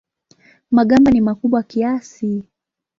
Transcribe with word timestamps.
Magamba 0.71 1.09
ni 1.11 1.21
makubwa 1.21 1.61
kiasi. 1.69 2.31